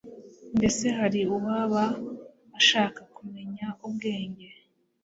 [0.57, 1.83] Mbese hari uwaba
[2.59, 4.47] ashaka kumenya ubwenge?